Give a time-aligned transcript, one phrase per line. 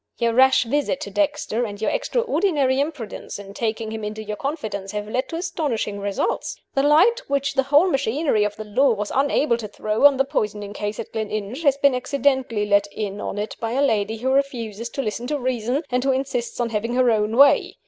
[0.17, 4.91] Your rash visit to Dexter, and your extraordinary imprudence in taking him into your confidence
[4.93, 6.59] have led to astonishing results.
[6.73, 10.25] The light which the whole machinery of the Law was unable to throw on the
[10.25, 14.31] poisoning case at Gleninch has been accidentally let in on it by a Lady who
[14.33, 17.75] refuses to listen to reason and who insists on having her own way.